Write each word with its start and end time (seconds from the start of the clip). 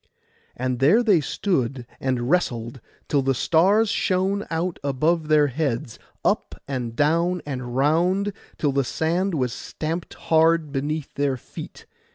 And 0.57 0.79
there 0.79 1.03
they 1.03 1.21
stood 1.21 1.85
and 1.99 2.27
wrestled, 2.27 2.81
till 3.07 3.21
the 3.21 3.35
stars 3.35 3.89
shone 3.89 4.47
out 4.49 4.79
above 4.83 5.27
their 5.27 5.45
heads; 5.45 5.99
up 6.25 6.55
and 6.67 6.95
down 6.95 7.43
and 7.45 7.75
round, 7.77 8.33
till 8.57 8.71
the 8.71 8.83
sand 8.83 9.35
was 9.35 9.53
stamped 9.53 10.15
hard 10.15 10.71
beneath 10.71 11.13
their 11.13 11.37
feet. 11.37 11.85